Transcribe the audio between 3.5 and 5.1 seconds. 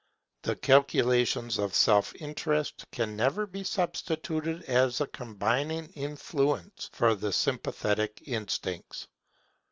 substituted as a